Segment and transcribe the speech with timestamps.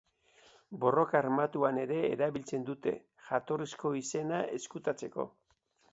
[0.85, 2.95] Borroka armatuan ere erabiltzen dute,
[3.29, 5.33] jatorrizko izena ezkutatzeko.